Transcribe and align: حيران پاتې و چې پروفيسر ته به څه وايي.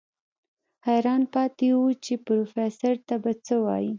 حيران 0.87 1.21
پاتې 1.33 1.67
و 1.75 1.81
چې 2.05 2.13
پروفيسر 2.27 2.93
ته 3.07 3.15
به 3.23 3.31
څه 3.45 3.55
وايي. 3.65 3.89